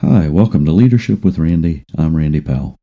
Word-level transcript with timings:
Hi, 0.00 0.28
welcome 0.28 0.64
to 0.64 0.70
Leadership 0.70 1.24
with 1.24 1.40
Randy. 1.40 1.84
I'm 1.96 2.16
Randy 2.16 2.40
Powell. 2.40 2.78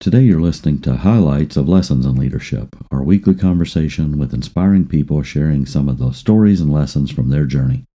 Today 0.00 0.22
you're 0.22 0.40
listening 0.40 0.80
to 0.80 0.96
Highlights 0.96 1.56
of 1.56 1.68
Lessons 1.68 2.04
in 2.04 2.16
Leadership, 2.16 2.74
our 2.90 3.04
weekly 3.04 3.36
conversation 3.36 4.18
with 4.18 4.34
inspiring 4.34 4.88
people 4.88 5.22
sharing 5.22 5.64
some 5.64 5.88
of 5.88 5.98
the 5.98 6.10
stories 6.10 6.60
and 6.60 6.72
lessons 6.72 7.12
from 7.12 7.28
their 7.30 7.44
journey. 7.44 7.86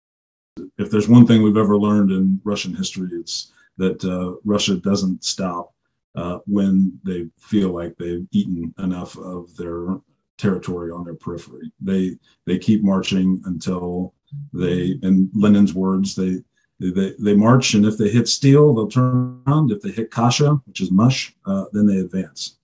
If 0.78 0.90
there's 0.90 1.06
one 1.06 1.26
thing 1.26 1.42
we've 1.42 1.58
ever 1.58 1.76
learned 1.76 2.10
in 2.12 2.40
Russian 2.44 2.74
history, 2.74 3.10
it's 3.12 3.52
that 3.76 4.02
uh, 4.06 4.40
Russia 4.42 4.76
doesn't 4.76 5.22
stop 5.22 5.74
uh, 6.14 6.38
when 6.46 6.98
they 7.04 7.28
feel 7.38 7.74
like 7.74 7.94
they've 7.98 8.26
eaten 8.32 8.72
enough 8.78 9.18
of 9.18 9.54
their 9.58 10.00
territory 10.38 10.90
on 10.90 11.04
their 11.04 11.14
periphery. 11.14 11.70
They 11.78 12.16
they 12.46 12.56
keep 12.56 12.82
marching 12.82 13.42
until 13.44 14.14
they, 14.54 14.98
in 15.02 15.30
Lenin's 15.34 15.74
words, 15.74 16.14
they 16.14 16.38
they, 16.80 17.14
they 17.18 17.34
march, 17.34 17.74
and 17.74 17.84
if 17.84 17.98
they 17.98 18.08
hit 18.08 18.28
steel, 18.28 18.74
they'll 18.74 18.88
turn 18.88 19.42
around. 19.46 19.70
If 19.70 19.82
they 19.82 19.90
hit 19.90 20.10
kasha, 20.10 20.60
which 20.66 20.80
is 20.80 20.90
mush, 20.90 21.34
uh, 21.46 21.64
then 21.72 21.86
they 21.86 21.98
advance. 21.98 22.56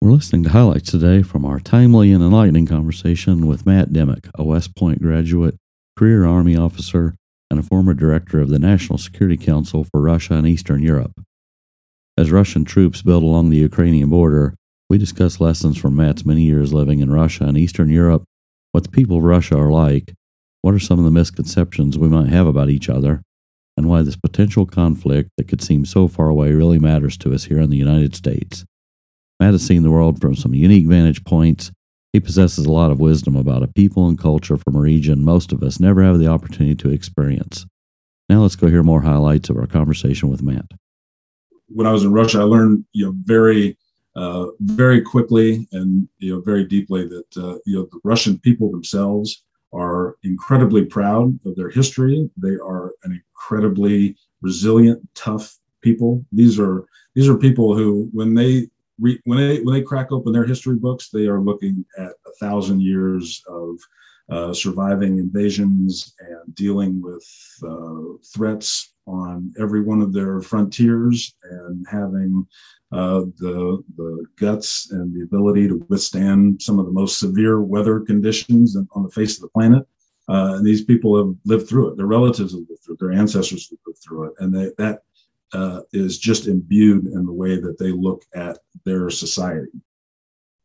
We're 0.00 0.12
listening 0.12 0.44
to 0.44 0.50
highlights 0.50 0.90
today 0.90 1.22
from 1.22 1.44
our 1.44 1.60
timely 1.60 2.10
and 2.12 2.24
enlightening 2.24 2.66
conversation 2.66 3.46
with 3.46 3.66
Matt 3.66 3.92
Dimmick, 3.92 4.28
a 4.34 4.42
West 4.42 4.74
Point 4.74 5.02
graduate, 5.02 5.56
career 5.94 6.24
Army 6.24 6.56
officer, 6.56 7.16
and 7.50 7.60
a 7.60 7.62
former 7.62 7.92
director 7.92 8.40
of 8.40 8.48
the 8.48 8.58
National 8.58 8.96
Security 8.96 9.36
Council 9.36 9.84
for 9.84 10.00
Russia 10.00 10.34
and 10.34 10.46
Eastern 10.46 10.82
Europe. 10.82 11.20
As 12.16 12.30
Russian 12.30 12.64
troops 12.64 13.02
build 13.02 13.22
along 13.22 13.50
the 13.50 13.58
Ukrainian 13.58 14.08
border, 14.08 14.54
we 14.88 14.96
discuss 14.96 15.40
lessons 15.40 15.76
from 15.76 15.96
Matt's 15.96 16.24
many 16.24 16.42
years 16.42 16.72
living 16.72 17.00
in 17.00 17.12
Russia 17.12 17.44
and 17.44 17.58
Eastern 17.58 17.90
Europe, 17.90 18.24
what 18.72 18.84
the 18.84 18.90
people 18.90 19.18
of 19.18 19.24
Russia 19.24 19.58
are 19.58 19.70
like, 19.70 20.14
what 20.62 20.74
are 20.74 20.78
some 20.78 20.98
of 20.98 21.04
the 21.04 21.10
misconceptions 21.10 21.98
we 21.98 22.08
might 22.08 22.28
have 22.28 22.46
about 22.46 22.70
each 22.70 22.88
other, 22.88 23.22
and 23.76 23.88
why 23.88 24.02
this 24.02 24.16
potential 24.16 24.66
conflict 24.66 25.30
that 25.36 25.48
could 25.48 25.62
seem 25.62 25.84
so 25.84 26.08
far 26.08 26.28
away 26.28 26.52
really 26.52 26.78
matters 26.78 27.16
to 27.18 27.32
us 27.32 27.44
here 27.44 27.60
in 27.60 27.70
the 27.70 27.76
United 27.76 28.14
States. 28.14 28.64
Matt 29.38 29.52
has 29.52 29.66
seen 29.66 29.82
the 29.82 29.90
world 29.90 30.20
from 30.20 30.34
some 30.34 30.54
unique 30.54 30.86
vantage 30.86 31.24
points. 31.24 31.72
He 32.12 32.20
possesses 32.20 32.66
a 32.66 32.72
lot 32.72 32.90
of 32.90 33.00
wisdom 33.00 33.36
about 33.36 33.62
a 33.62 33.68
people 33.68 34.08
and 34.08 34.18
culture 34.18 34.56
from 34.56 34.76
a 34.76 34.80
region 34.80 35.24
most 35.24 35.52
of 35.52 35.62
us 35.62 35.80
never 35.80 36.02
have 36.02 36.18
the 36.18 36.26
opportunity 36.26 36.74
to 36.76 36.90
experience. 36.90 37.66
Now 38.28 38.42
let's 38.42 38.56
go 38.56 38.68
hear 38.68 38.82
more 38.82 39.02
highlights 39.02 39.48
of 39.48 39.56
our 39.56 39.66
conversation 39.66 40.28
with 40.28 40.42
Matt. 40.42 40.66
When 41.68 41.86
I 41.86 41.92
was 41.92 42.04
in 42.04 42.12
Russia, 42.12 42.40
I 42.40 42.42
learned, 42.42 42.84
you 42.92 43.06
know, 43.06 43.14
very, 43.24 43.78
uh, 44.16 44.46
very 44.60 45.00
quickly 45.00 45.68
and 45.72 46.08
you 46.18 46.34
know 46.34 46.40
very 46.40 46.64
deeply 46.64 47.06
that 47.06 47.36
uh, 47.36 47.58
you 47.64 47.76
know 47.76 47.88
the 47.92 48.00
Russian 48.02 48.38
people 48.38 48.70
themselves 48.70 49.44
are 49.72 50.16
incredibly 50.24 50.84
proud 50.84 51.38
of 51.46 51.54
their 51.56 51.70
history. 51.70 52.28
They 52.36 52.56
are 52.56 52.89
incredibly 53.50 54.16
resilient, 54.42 55.06
tough 55.14 55.56
people. 55.80 56.24
These 56.32 56.58
are 56.60 56.86
these 57.14 57.28
are 57.28 57.36
people 57.36 57.76
who, 57.76 58.08
when 58.12 58.34
they 58.34 58.68
re, 59.00 59.20
when 59.24 59.38
they 59.38 59.60
when 59.62 59.74
they 59.74 59.82
crack 59.82 60.12
open 60.12 60.32
their 60.32 60.46
history 60.46 60.76
books, 60.76 61.08
they 61.08 61.26
are 61.26 61.40
looking 61.40 61.84
at 61.98 62.12
a 62.26 62.32
thousand 62.40 62.80
years 62.80 63.42
of 63.48 63.76
uh, 64.30 64.54
surviving 64.54 65.18
invasions 65.18 66.14
and 66.20 66.54
dealing 66.54 67.02
with 67.02 67.26
uh, 67.66 68.16
threats 68.32 68.92
on 69.06 69.52
every 69.58 69.82
one 69.82 70.00
of 70.00 70.12
their 70.12 70.40
frontiers 70.40 71.34
and 71.42 71.84
having 71.90 72.46
uh, 72.92 73.22
the, 73.38 73.82
the 73.96 74.24
guts 74.38 74.92
and 74.92 75.12
the 75.12 75.22
ability 75.22 75.66
to 75.66 75.84
withstand 75.88 76.62
some 76.62 76.78
of 76.78 76.86
the 76.86 76.92
most 76.92 77.18
severe 77.18 77.60
weather 77.60 77.98
conditions 77.98 78.76
on 78.92 79.02
the 79.02 79.10
face 79.10 79.36
of 79.36 79.42
the 79.42 79.48
planet. 79.48 79.84
Uh, 80.30 80.54
and 80.54 80.64
these 80.64 80.84
people 80.84 81.16
have 81.16 81.34
lived 81.44 81.68
through 81.68 81.88
it. 81.90 81.96
Their 81.96 82.06
relatives 82.06 82.52
have 82.52 82.62
lived 82.68 82.82
through 82.84 82.94
it. 82.94 83.00
Their 83.00 83.12
ancestors 83.12 83.68
have 83.68 83.78
lived 83.84 83.98
through 83.98 84.28
it. 84.28 84.34
And 84.38 84.54
they, 84.54 84.70
that 84.78 85.02
uh, 85.52 85.80
is 85.92 86.18
just 86.18 86.46
imbued 86.46 87.06
in 87.06 87.26
the 87.26 87.32
way 87.32 87.60
that 87.60 87.78
they 87.78 87.90
look 87.90 88.24
at 88.34 88.58
their 88.84 89.10
society. 89.10 89.72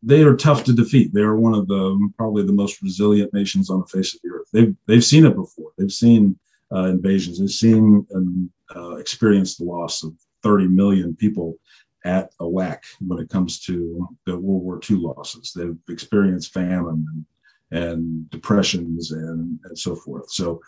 They 0.03 0.21
are 0.21 0.35
tough 0.35 0.63
to 0.65 0.73
defeat. 0.73 1.13
They 1.13 1.21
are 1.21 1.35
one 1.35 1.55
of 1.55 1.67
the 1.67 2.11
probably 2.15 2.45
the 2.45 2.53
most 2.53 2.83
resilient 2.83 3.33
nations 3.33 3.71
on 3.71 3.79
the 3.79 3.87
face 3.87 4.13
of 4.13 4.21
the 4.23 4.29
earth. 4.29 4.47
They've 4.53 4.75
they've 4.85 5.03
seen 5.03 5.25
it 5.25 5.35
before. 5.35 5.71
They've 5.79 5.91
seen 5.91 6.37
uh, 6.71 6.83
invasions. 6.83 7.39
They've 7.39 7.49
seen 7.49 8.05
and 8.11 8.49
uh, 8.75 8.97
experienced 8.97 9.57
the 9.57 9.65
loss 9.65 10.03
of 10.03 10.13
30 10.43 10.67
million 10.67 11.15
people 11.15 11.57
at 12.03 12.31
a 12.39 12.47
whack 12.47 12.83
when 12.99 13.17
it 13.17 13.29
comes 13.29 13.59
to 13.61 14.07
the 14.27 14.37
World 14.37 14.63
War 14.63 14.79
II 14.87 14.97
losses. 14.97 15.53
They've 15.55 15.75
experienced 15.89 16.53
famine 16.53 17.07
and, 17.11 17.25
and 17.75 18.29
depressions 18.29 19.11
and, 19.11 19.59
and 19.65 19.77
so 19.77 19.95
forth. 19.95 20.31
So 20.31 20.61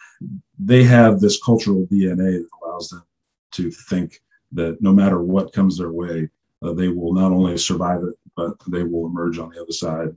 they 0.59 0.83
have 0.83 1.19
this 1.19 1.41
cultural 1.41 1.87
DNA 1.87 2.41
that 2.41 2.49
allows 2.61 2.89
them 2.89 3.03
to 3.53 3.71
think 3.71 4.19
that 4.51 4.81
no 4.81 4.91
matter 4.91 5.21
what 5.21 5.53
comes 5.53 5.77
their 5.77 5.91
way, 5.91 6.27
uh, 6.61 6.73
they 6.73 6.89
will 6.89 7.13
not 7.13 7.31
only 7.31 7.57
survive 7.57 8.03
it, 8.03 8.15
but 8.35 8.57
they 8.67 8.83
will 8.83 9.07
emerge 9.07 9.39
on 9.39 9.49
the 9.49 9.61
other 9.61 9.71
side 9.71 10.09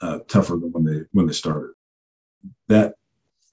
uh, 0.00 0.20
tougher 0.28 0.54
than 0.54 0.70
when 0.70 0.84
they 0.84 1.00
when 1.12 1.26
they 1.26 1.32
started. 1.32 1.70
That 2.68 2.94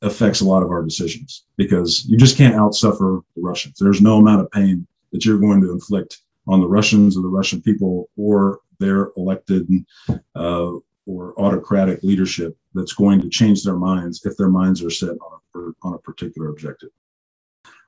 affects 0.03 0.41
a 0.41 0.45
lot 0.45 0.61
of 0.61 0.69
our 0.69 0.83
decisions 0.83 1.45
because 1.57 2.05
you 2.05 2.17
just 2.17 2.37
can't 2.37 2.55
outsuffer 2.55 3.21
the 3.35 3.41
Russians. 3.41 3.79
There's 3.79 4.01
no 4.01 4.19
amount 4.19 4.41
of 4.41 4.51
pain 4.51 4.85
that 5.11 5.25
you're 5.25 5.39
going 5.39 5.61
to 5.61 5.71
inflict 5.71 6.19
on 6.47 6.61
the 6.61 6.67
Russians 6.67 7.17
or 7.17 7.21
the 7.21 7.27
Russian 7.39 7.61
people 7.61 8.09
or 8.17 8.59
their 8.79 9.11
elected 9.17 9.67
uh, 10.35 10.71
or 11.05 11.33
autocratic 11.39 12.03
leadership 12.03 12.55
that's 12.73 12.93
going 12.93 13.21
to 13.21 13.29
change 13.29 13.63
their 13.63 13.77
minds 13.77 14.25
if 14.25 14.37
their 14.37 14.49
minds 14.49 14.83
are 14.83 14.89
set 14.89 15.09
on 15.09 15.39
a, 15.55 15.87
on 15.87 15.93
a 15.93 15.99
particular 15.99 16.49
objective. 16.49 16.89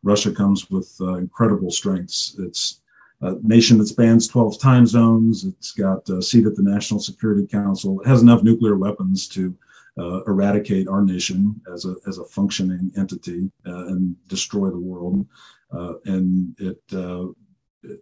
Russia 0.03 0.31
comes 0.31 0.69
with 0.69 0.95
uh, 1.01 1.15
incredible 1.15 1.71
strengths. 1.71 2.35
It's 2.39 2.81
a 3.21 3.35
nation 3.41 3.77
that 3.79 3.87
spans 3.87 4.27
12 4.27 4.59
time 4.59 4.85
zones. 4.85 5.45
It's 5.45 5.71
got 5.71 6.07
a 6.09 6.21
seat 6.21 6.45
at 6.45 6.55
the 6.55 6.63
National 6.63 6.99
Security 6.99 7.47
Council. 7.47 7.99
It 8.01 8.07
has 8.07 8.21
enough 8.21 8.43
nuclear 8.43 8.77
weapons 8.77 9.27
to 9.29 9.55
uh, 9.97 10.23
eradicate 10.25 10.87
our 10.87 11.01
nation 11.01 11.59
as 11.73 11.85
a, 11.85 11.95
as 12.07 12.17
a 12.17 12.25
functioning 12.25 12.91
entity 12.97 13.49
uh, 13.65 13.87
and 13.87 14.15
destroy 14.27 14.69
the 14.69 14.77
world. 14.77 15.25
Uh, 15.71 15.93
and 16.05 16.53
it 16.59 16.81
uh, 16.93 17.25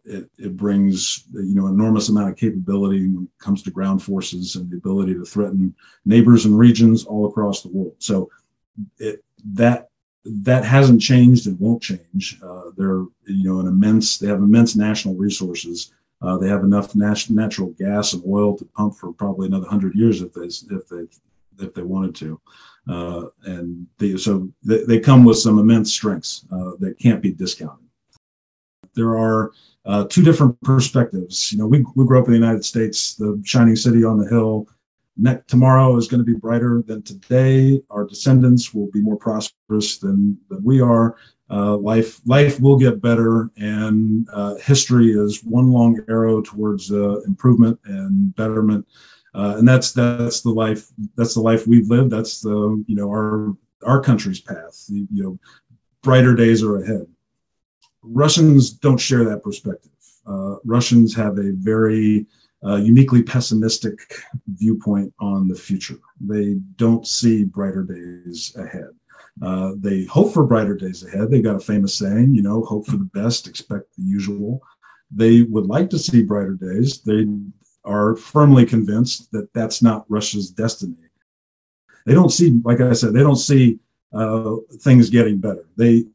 it, 0.06 0.30
it 0.38 0.58
brings 0.58 1.26
you 1.34 1.56
know 1.56 1.68
enormous 1.68 2.10
amount 2.10 2.30
of 2.30 2.38
capability 2.38 3.08
when 3.08 3.24
it 3.24 3.44
comes 3.44 3.64
to 3.64 3.72
ground 3.72 4.02
forces 4.02 4.56
and 4.56 4.70
the 4.70 4.78
ability 4.78 5.14
to 5.14 5.26
threaten 5.26 5.74
neighbors 6.06 6.46
and 6.46 6.58
regions 6.58 7.06
all 7.06 7.28
across 7.28 7.62
the 7.62 7.70
world. 7.70 7.96
So 8.00 8.30
it, 9.00 9.24
that 9.54 9.90
that 10.26 10.64
hasn't 10.64 11.02
changed 11.02 11.48
and 11.48 11.60
won't 11.60 11.82
change. 11.82 12.40
Uh, 12.42 12.72
they're 12.78 13.06
you 13.26 13.44
know 13.44 13.60
an 13.60 13.68
immense 13.68 14.18
they 14.18 14.28
have 14.28 14.40
immense 14.40 14.76
national 14.76 15.16
resources. 15.16 15.94
Uh, 16.22 16.38
they 16.38 16.48
have 16.48 16.64
enough 16.64 16.96
nat- 16.96 17.30
natural 17.30 17.70
gas 17.72 18.14
and 18.14 18.24
oil 18.26 18.56
to 18.58 18.64
pump 18.66 18.96
for 18.96 19.12
probably 19.12 19.48
another 19.48 19.68
hundred 19.68 19.94
years 19.96 20.22
if 20.22 20.34
they 20.34 20.46
if 20.46 20.88
they 20.88 21.06
if 21.60 21.74
they 21.74 21.84
wanted 21.84 22.16
to. 22.16 22.40
Uh, 22.88 23.26
and 23.46 23.88
they, 23.98 24.18
so 24.18 24.50
they, 24.64 24.84
they, 24.84 25.00
come 25.00 25.24
with 25.24 25.38
some 25.38 25.58
immense 25.58 25.94
strengths 25.94 26.46
uh, 26.52 26.72
that 26.80 27.00
can't 27.00 27.22
be 27.22 27.32
discounted. 27.32 27.83
There 28.96 29.18
are 29.18 29.52
uh, 29.86 30.06
two 30.10 30.24
different 30.24 30.60
perspectives. 30.62 31.52
You 31.52 31.60
know, 31.60 31.68
we, 31.68 31.86
we 31.96 32.06
grew 32.06 32.20
up 32.20 32.28
in 32.28 32.34
the 32.34 32.40
United 32.40 32.64
States, 32.64 33.16
the 33.16 33.42
shining 33.46 33.76
city 33.76 34.04
on 34.04 34.18
the 34.18 34.28
hill. 34.28 34.68
Tomorrow 35.48 35.96
is 35.98 36.08
going 36.08 36.26
to 36.26 36.26
be 36.26 36.38
brighter 36.40 36.84
than 36.88 37.04
today. 37.04 37.82
Our 37.90 38.06
descendants 38.06 38.74
will 38.74 38.90
be 38.92 39.02
more 39.02 39.18
prosperous 39.18 39.98
than, 39.98 40.38
than 40.50 40.64
we 40.64 40.82
are. 40.82 41.16
Uh, 41.50 41.78
life 41.78 42.20
life 42.26 42.60
will 42.60 42.78
get 42.80 43.02
better, 43.02 43.52
and 43.58 44.28
uh, 44.34 44.56
history 44.56 45.12
is 45.12 45.44
one 45.44 45.72
long 45.72 46.00
arrow 46.10 46.42
towards 46.42 46.92
uh, 46.92 47.20
improvement 47.28 47.78
and 47.86 48.36
betterment. 48.36 48.88
Uh, 49.36 49.56
and 49.58 49.68
that's 49.68 49.92
that's 49.92 50.42
the 50.42 50.50
life 50.50 50.88
that's 51.16 51.36
the 51.36 51.42
life 51.42 51.68
we've 51.68 51.90
lived. 51.90 52.10
That's 52.10 52.42
the 52.42 52.84
you 52.88 52.96
know 52.96 53.08
our 53.10 53.56
our 53.86 54.02
country's 54.02 54.40
path. 54.40 54.86
You 54.90 55.08
know, 55.12 55.40
brighter 56.02 56.34
days 56.34 56.64
are 56.64 56.78
ahead. 56.78 57.06
Russians 58.04 58.72
don't 58.72 59.00
share 59.00 59.24
that 59.26 59.44
perspective. 59.44 59.92
Uh, 60.26 60.56
Russians 60.64 61.16
have 61.16 61.38
a 61.38 61.52
very 61.54 62.26
uh, 62.66 62.76
uniquely 62.76 63.24
pessimistic 63.24 64.00
viewpoint 64.48 65.14
on 65.20 65.48
the 65.48 65.56
future. 65.56 65.98
They 66.22 66.56
don't 66.78 67.06
see 67.06 67.44
brighter 67.44 67.84
days 67.84 68.56
ahead. 68.58 68.90
Uh, 69.42 69.74
they 69.78 70.06
hope 70.06 70.34
for 70.34 70.44
brighter 70.46 70.76
days 70.76 71.04
ahead. 71.04 71.32
They 71.32 71.42
got 71.42 71.56
a 71.56 71.60
famous 71.60 71.96
saying, 71.96 72.36
you 72.36 72.42
know, 72.42 72.64
hope 72.64 72.86
for 72.86 72.98
the 72.98 73.10
best, 73.14 73.48
expect 73.48 73.96
the 73.98 74.04
usual. 74.04 74.62
They 75.12 75.42
would 75.42 75.66
like 75.66 75.90
to 75.90 76.00
see 76.00 76.24
brighter 76.24 76.54
days. 76.54 77.02
They 77.02 77.28
are 77.84 78.16
firmly 78.16 78.66
convinced 78.66 79.32
that 79.32 79.52
that's 79.54 79.82
not 79.82 80.06
Russia's 80.08 80.50
destiny. 80.50 80.96
They 82.06 82.14
don't 82.14 82.32
see, 82.32 82.62
like 82.64 82.80
I 82.80 82.94
said, 82.94 83.14
they 83.14 83.22
don't 83.22 83.36
see 83.36 83.80
uh, 84.14 84.56
things 84.82 85.10
getting 85.10 85.40
better. 85.40 85.66
They 85.78 86.06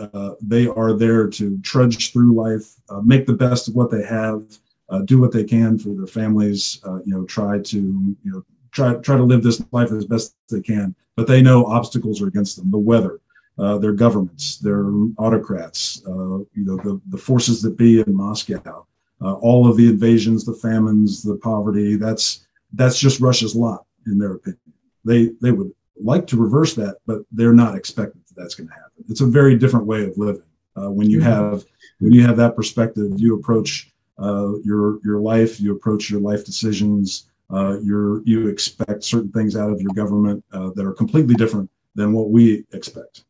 uh, 0.00 0.34
they 0.40 0.66
are 0.66 0.92
there 0.92 1.28
to 1.28 1.58
trudge 1.60 2.12
through 2.12 2.34
life, 2.34 2.74
uh, 2.88 3.00
make 3.00 3.26
the 3.26 3.32
best 3.32 3.68
of 3.68 3.74
what 3.74 3.90
they 3.90 4.02
have, 4.02 4.42
uh, 4.88 5.00
do 5.02 5.20
what 5.20 5.32
they 5.32 5.44
can 5.44 5.78
for 5.78 5.90
their 5.90 6.06
families. 6.06 6.80
Uh, 6.86 6.98
you 7.04 7.14
know, 7.14 7.24
try 7.24 7.58
to 7.58 7.78
you 7.78 8.32
know 8.32 8.44
try 8.72 8.94
try 8.94 9.16
to 9.16 9.22
live 9.22 9.42
this 9.42 9.62
life 9.72 9.92
as 9.92 10.04
best 10.04 10.34
they 10.48 10.60
can. 10.60 10.94
But 11.16 11.26
they 11.26 11.42
know 11.42 11.66
obstacles 11.66 12.22
are 12.22 12.28
against 12.28 12.56
them. 12.56 12.70
The 12.70 12.78
weather, 12.78 13.20
uh, 13.58 13.78
their 13.78 13.92
governments, 13.92 14.58
their 14.58 14.86
autocrats, 15.18 16.02
you 16.06 16.46
know, 16.54 16.76
the, 16.76 17.00
the 17.10 17.18
forces 17.18 17.60
that 17.62 17.76
be 17.76 18.00
in 18.00 18.14
Moscow, 18.14 18.86
all 19.20 19.68
of 19.68 19.76
the 19.76 19.88
invasions, 19.88 20.44
the 20.44 20.54
famines, 20.54 21.22
the 21.22 21.36
poverty. 21.36 21.96
That's 21.96 22.46
that's 22.72 22.98
just 22.98 23.20
Russia's 23.20 23.54
lot, 23.54 23.84
in 24.06 24.18
their 24.18 24.34
opinion. 24.34 24.60
They 25.04 25.30
they 25.42 25.52
would 25.52 25.72
like 26.02 26.26
to 26.28 26.36
reverse 26.36 26.74
that, 26.74 26.96
but 27.06 27.22
they're 27.32 27.52
not 27.52 27.74
that 27.74 28.12
that's 28.40 28.54
going 28.54 28.68
to 28.68 28.74
happen. 28.74 29.04
It's 29.08 29.20
a 29.20 29.26
very 29.26 29.56
different 29.56 29.86
way 29.86 30.04
of 30.04 30.16
living. 30.16 30.42
Uh, 30.76 30.90
when 30.90 31.10
you 31.10 31.20
have 31.20 31.64
when 31.98 32.12
you 32.12 32.22
have 32.22 32.36
that 32.36 32.56
perspective, 32.56 33.12
you 33.16 33.34
approach 33.34 33.92
uh, 34.18 34.58
your 34.64 35.00
your 35.04 35.20
life, 35.20 35.60
you 35.60 35.74
approach 35.74 36.10
your 36.10 36.20
life 36.20 36.44
decisions. 36.44 37.28
Uh, 37.52 37.78
you 37.80 38.22
you 38.24 38.48
expect 38.48 39.02
certain 39.02 39.30
things 39.32 39.56
out 39.56 39.70
of 39.70 39.80
your 39.80 39.92
government 39.94 40.44
uh, 40.52 40.70
that 40.74 40.86
are 40.86 40.92
completely 40.92 41.34
different 41.34 41.68
than 41.94 42.12
what 42.12 42.30
we 42.30 42.64
expect. 42.72 43.24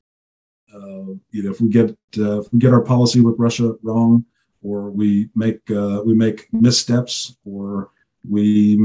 Uh, 0.75 1.15
you 1.31 1.43
know, 1.43 1.51
if 1.51 1.61
we 1.61 1.69
get 1.69 1.91
uh, 2.19 2.41
if 2.41 2.53
we 2.53 2.59
get 2.59 2.73
our 2.73 2.83
policy 2.83 3.21
with 3.21 3.35
Russia 3.39 3.75
wrong, 3.83 4.25
or 4.62 4.91
we 4.91 5.31
make 5.35 5.61
we 6.05 6.15
make 6.15 6.49
missteps, 6.53 7.37
or 7.45 7.91
we 8.29 8.79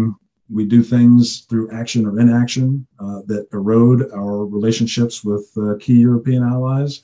we 0.50 0.66
do 0.66 0.84
things 0.84 1.42
through 1.50 1.72
action 1.72 2.06
or 2.06 2.20
inaction 2.20 2.86
uh, 3.00 3.22
that 3.26 3.48
erode 3.54 4.12
our 4.14 4.46
relationships 4.46 5.24
with 5.24 5.50
uh, 5.58 5.76
key 5.80 6.00
European 6.00 6.44
allies, 6.44 7.04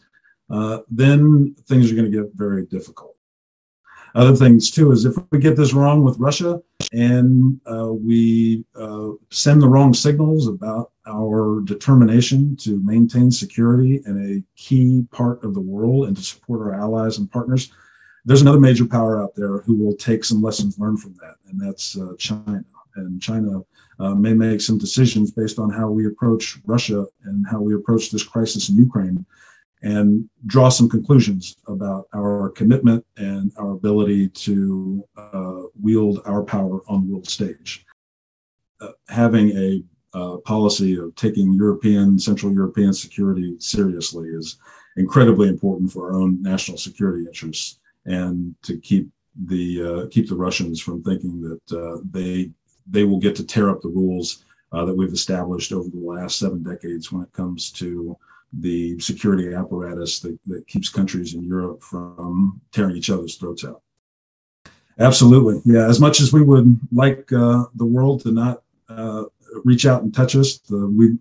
uh, 0.49 0.79
then 0.89 1.55
things 1.67 1.91
are 1.91 1.95
going 1.95 2.11
to 2.11 2.17
get 2.17 2.31
very 2.35 2.65
difficult. 2.65 3.15
Other 4.13 4.35
things 4.35 4.69
too 4.69 4.91
is 4.91 5.05
if 5.05 5.15
we 5.31 5.39
get 5.39 5.55
this 5.55 5.73
wrong 5.73 6.03
with 6.03 6.19
Russia 6.19 6.61
and 6.91 7.59
uh, 7.65 7.93
we 7.93 8.65
uh, 8.75 9.11
send 9.29 9.61
the 9.61 9.69
wrong 9.69 9.93
signals 9.93 10.47
about 10.47 10.91
our 11.07 11.61
determination 11.61 12.57
to 12.57 12.81
maintain 12.83 13.31
security 13.31 14.01
in 14.05 14.17
a 14.35 14.61
key 14.61 15.05
part 15.11 15.43
of 15.45 15.53
the 15.53 15.61
world 15.61 16.07
and 16.07 16.17
to 16.17 16.23
support 16.23 16.59
our 16.59 16.73
allies 16.73 17.17
and 17.17 17.31
partners, 17.31 17.71
there's 18.25 18.41
another 18.41 18.59
major 18.59 18.85
power 18.85 19.21
out 19.21 19.33
there 19.35 19.59
who 19.59 19.75
will 19.75 19.95
take 19.95 20.23
some 20.23 20.41
lessons 20.41 20.77
learned 20.77 21.01
from 21.01 21.15
that, 21.21 21.35
and 21.47 21.59
that's 21.59 21.97
uh, 21.97 22.13
China 22.19 22.63
and 22.95 23.21
China 23.21 23.61
uh, 23.99 24.15
may 24.15 24.33
make 24.33 24.61
some 24.61 24.77
decisions 24.77 25.31
based 25.31 25.59
on 25.59 25.69
how 25.69 25.89
we 25.89 26.07
approach 26.07 26.59
Russia 26.65 27.05
and 27.25 27.45
how 27.49 27.59
we 27.59 27.73
approach 27.75 28.09
this 28.09 28.23
crisis 28.23 28.69
in 28.69 28.77
Ukraine 28.77 29.25
and 29.83 30.29
draw 30.45 30.69
some 30.69 30.87
conclusions 30.87 31.55
about 31.67 32.07
our 32.13 32.49
commitment 32.49 33.03
and 33.17 33.51
our 33.57 33.71
ability 33.71 34.29
to 34.29 35.03
uh, 35.17 35.61
wield 35.81 36.21
our 36.25 36.43
power 36.43 36.81
on 36.87 37.01
the 37.01 37.11
world 37.11 37.27
stage. 37.27 37.85
Uh, 38.79 38.89
having 39.09 39.49
a 39.57 39.83
uh, 40.13 40.37
policy 40.37 40.97
of 40.97 41.15
taking 41.15 41.53
European, 41.53 42.19
Central 42.19 42.53
European 42.53 42.93
security 42.93 43.55
seriously 43.59 44.27
is 44.29 44.57
incredibly 44.97 45.47
important 45.47 45.91
for 45.91 46.11
our 46.11 46.19
own 46.19 46.41
national 46.41 46.77
security 46.77 47.25
interests 47.25 47.79
and 48.05 48.55
to 48.61 48.77
keep 48.77 49.09
the 49.45 49.81
uh, 49.81 50.07
keep 50.09 50.27
the 50.27 50.35
Russians 50.35 50.81
from 50.81 51.01
thinking 51.01 51.41
that 51.41 51.77
uh, 51.77 52.01
they 52.11 52.51
they 52.89 53.03
will 53.03 53.19
get 53.19 53.35
to 53.35 53.45
tear 53.45 53.69
up 53.69 53.81
the 53.81 53.89
rules 53.89 54.43
uh, 54.71 54.85
that 54.85 54.95
we've 54.95 55.13
established 55.13 55.71
over 55.73 55.89
the 55.89 55.97
last 55.97 56.39
seven 56.39 56.63
decades 56.63 57.11
when 57.11 57.23
it 57.23 57.31
comes 57.33 57.71
to 57.71 58.17
the 58.59 58.99
security 58.99 59.53
apparatus 59.53 60.19
that, 60.19 60.37
that 60.47 60.67
keeps 60.67 60.89
countries 60.89 61.35
in 61.35 61.43
Europe 61.43 61.81
from 61.81 62.59
tearing 62.71 62.95
each 62.95 63.09
other's 63.09 63.35
throats 63.35 63.63
out. 63.63 63.81
Absolutely. 64.99 65.61
Yeah. 65.65 65.87
As 65.87 65.99
much 65.99 66.19
as 66.19 66.33
we 66.33 66.41
would 66.41 66.79
like 66.91 67.31
uh, 67.31 67.65
the 67.75 67.85
world 67.85 68.21
to 68.21 68.31
not 68.31 68.61
uh, 68.89 69.23
reach 69.63 69.85
out 69.85 70.03
and 70.03 70.13
touch 70.13 70.35
us, 70.35 70.57
the, 70.59 70.87
we, 70.87 71.17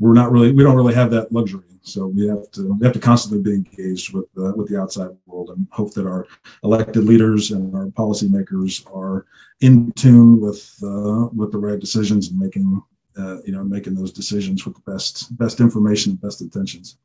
we're 0.00 0.14
not 0.14 0.32
really, 0.32 0.50
we 0.50 0.64
don't 0.64 0.76
really 0.76 0.94
have 0.94 1.10
that 1.12 1.30
luxury. 1.30 1.62
So 1.82 2.06
we 2.06 2.26
have 2.28 2.50
to 2.52 2.74
we 2.74 2.84
have 2.84 2.92
to 2.92 3.00
constantly 3.00 3.42
be 3.42 3.56
engaged 3.56 4.12
with 4.12 4.26
uh, 4.36 4.52
with 4.54 4.68
the 4.68 4.80
outside 4.80 5.10
world 5.26 5.50
and 5.50 5.66
hope 5.70 5.94
that 5.94 6.06
our 6.06 6.26
elected 6.62 7.04
leaders 7.04 7.52
and 7.52 7.74
our 7.74 7.86
policymakers 7.86 8.84
are 8.94 9.26
in 9.60 9.90
tune 9.92 10.40
with 10.40 10.76
uh, 10.82 11.28
with 11.34 11.52
the 11.52 11.58
right 11.58 11.80
decisions 11.80 12.28
and 12.28 12.38
making 12.38 12.82
uh, 13.16 13.38
you 13.44 13.52
know 13.52 13.64
making 13.64 13.94
those 13.94 14.12
decisions 14.12 14.66
with 14.66 14.74
the 14.74 14.90
best 14.90 15.36
best 15.38 15.60
information 15.60 16.12
and 16.12 16.20
best 16.20 16.42
intentions. 16.42 16.98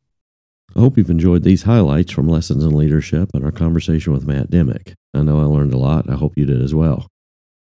I 0.76 0.80
hope 0.80 0.98
you've 0.98 1.10
enjoyed 1.10 1.44
these 1.44 1.64
highlights 1.64 2.12
from 2.12 2.28
Lessons 2.28 2.64
in 2.64 2.76
Leadership 2.76 3.30
and 3.34 3.46
our 3.46 3.52
conversation 3.52 4.12
with 4.12 4.28
Matt 4.28 4.50
Dimmick. 4.50 4.94
I 5.14 5.22
know 5.22 5.40
I 5.40 5.46
learned 5.46 5.74
a 5.74 5.78
lot. 5.78 6.10
I 6.10 6.16
hope 6.16 6.34
you 6.36 6.46
did 6.46 6.62
as 6.62 6.76
well. 6.76 7.08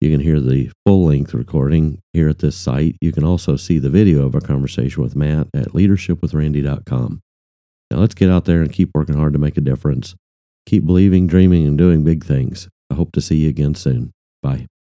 You 0.01 0.09
can 0.09 0.21
hear 0.21 0.39
the 0.39 0.71
full 0.85 1.05
length 1.05 1.33
recording 1.33 2.01
here 2.13 2.29
at 2.29 2.39
this 2.39 2.55
site. 2.55 2.95
You 3.01 3.11
can 3.11 3.25
also 3.25 3.57
see 3.57 3.79
the 3.79 3.89
video 3.89 4.25
of 4.25 4.33
our 4.33 4.41
conversation 4.41 5.03
with 5.03 5.15
Matt 5.15 5.47
at 5.53 5.73
leadershipwithrandy.com. 5.73 7.21
Now 7.91 7.97
let's 7.97 8.15
get 8.15 8.29
out 8.29 8.45
there 8.45 8.61
and 8.61 8.71
keep 8.71 8.91
working 8.93 9.17
hard 9.17 9.33
to 9.33 9.39
make 9.39 9.57
a 9.57 9.61
difference. 9.61 10.15
Keep 10.65 10.85
believing, 10.85 11.27
dreaming, 11.27 11.67
and 11.67 11.77
doing 11.77 12.03
big 12.03 12.23
things. 12.23 12.69
I 12.89 12.95
hope 12.95 13.11
to 13.13 13.21
see 13.21 13.37
you 13.37 13.49
again 13.49 13.75
soon. 13.75 14.11
Bye. 14.41 14.69